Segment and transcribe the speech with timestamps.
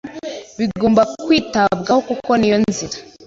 [0.59, 2.97] bigomba kwitabwaho kuko niyo nzira